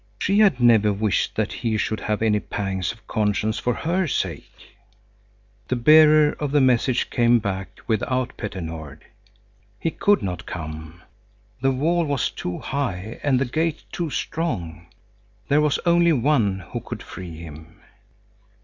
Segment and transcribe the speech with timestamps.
[0.17, 4.73] She had never wished that he should have any pangs of conscience for her sake.
[5.67, 9.05] The bearer of the message came back without Petter Nord.
[9.79, 11.03] He could not come.
[11.61, 14.87] The wall was too high and the gate too strong.
[15.49, 17.75] There was only one who could free him.